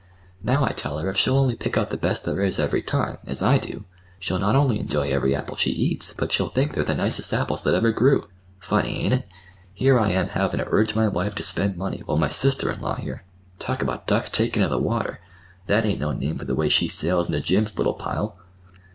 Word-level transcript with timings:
Now 0.41 0.65
I 0.65 0.69
tell 0.71 0.97
her 0.97 1.11
if 1.11 1.17
she'll 1.17 1.37
only 1.37 1.55
pick 1.55 1.77
out 1.77 1.91
the 1.91 1.95
best 1.95 2.25
there 2.25 2.41
is 2.41 2.57
every 2.57 2.81
time, 2.81 3.19
as 3.27 3.43
I 3.43 3.59
do 3.59 3.85
she'll 4.19 4.39
not 4.39 4.55
only 4.55 4.79
enjoy 4.79 5.09
every 5.11 5.35
apple 5.35 5.55
she 5.57 5.69
eats, 5.69 6.11
but 6.11 6.31
she'll 6.31 6.49
think 6.49 6.73
they're 6.73 6.83
the 6.83 6.95
nicest 6.95 7.31
apples 7.35 7.61
that 7.61 7.75
ever 7.75 7.91
grew. 7.91 8.27
Funny, 8.59 8.99
ain't 9.03 9.13
it? 9.13 9.27
Here 9.75 9.99
I 9.99 10.09
am 10.09 10.29
havin' 10.29 10.57
to 10.57 10.65
urge 10.71 10.95
my 10.95 11.07
wife 11.07 11.35
to 11.35 11.43
spend 11.43 11.77
money, 11.77 12.01
while 12.07 12.17
my 12.17 12.29
sister 12.29 12.71
in 12.71 12.81
law 12.81 12.95
here—Talk 12.95 13.83
about 13.83 14.07
ducks 14.07 14.31
takin' 14.31 14.63
to 14.63 14.69
the 14.69 14.79
water! 14.79 15.19
That 15.67 15.85
ain't 15.85 15.99
no 15.99 16.13
name 16.13 16.35
for 16.39 16.45
the 16.45 16.55
way 16.55 16.67
she 16.67 16.87
sails 16.87 17.29
into 17.29 17.39
Jim's 17.41 17.77
little 17.77 17.93
pile." 17.93 18.39